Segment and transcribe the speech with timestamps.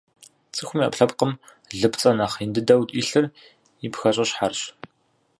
[0.53, 1.31] Цӏыхум и ӏэпкълъэпкъым
[1.79, 3.25] лыпцӏэ нэхъ ин дыдэу илъыр
[3.85, 4.61] и пхэщӏыщхьэрщ.